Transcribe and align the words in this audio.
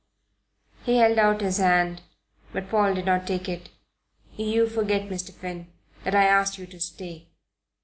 He 0.83 0.97
held 0.97 1.19
out 1.19 1.41
his 1.41 1.57
hand; 1.57 2.01
but 2.53 2.69
Paul 2.71 2.95
did 2.95 3.05
not 3.05 3.27
take 3.27 3.47
it. 3.47 3.69
"You 4.35 4.67
forget, 4.67 5.07
Mr. 5.09 5.31
Finn, 5.31 5.71
that 6.03 6.15
I 6.15 6.23
asked 6.25 6.57
you 6.57 6.65
to 6.65 6.79
stay." 6.79 7.27